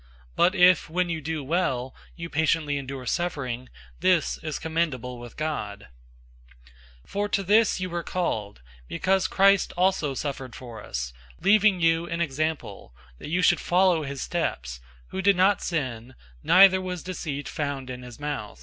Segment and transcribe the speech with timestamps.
[0.35, 3.69] But if, when you do well, you patiently endure suffering,
[3.99, 5.89] this is commendable with God.
[7.05, 11.83] 002:021 For to this you were called, because Christ also suffered for us, leaving you{TR
[11.83, 14.79] reads "us" instead of "you"} an example, that you should follow his steps,
[15.11, 18.59] 002:022 who did not sin, "neither was deceit found in his mouth."